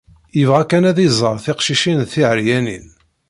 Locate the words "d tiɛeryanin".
2.01-2.87